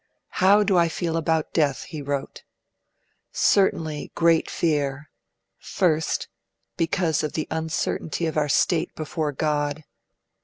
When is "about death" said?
1.15-1.83